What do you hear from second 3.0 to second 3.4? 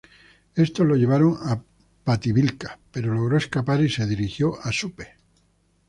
logró